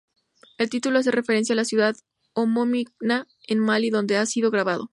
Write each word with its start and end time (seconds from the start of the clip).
El 0.57 0.71
título 0.71 0.97
hace 0.97 1.11
referencia 1.11 1.53
a 1.53 1.55
la 1.57 1.63
ciudad 1.63 1.95
homónima 2.33 3.27
en 3.47 3.59
Mali 3.59 3.91
donde 3.91 4.17
ha 4.17 4.25
sido 4.25 4.49
grabado. 4.49 4.89